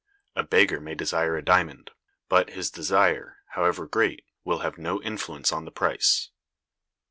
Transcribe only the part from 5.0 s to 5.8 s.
influence on the